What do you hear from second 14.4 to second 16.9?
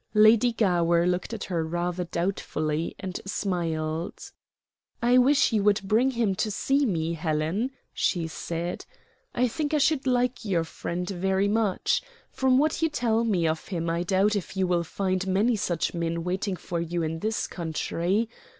you will find many such men waiting for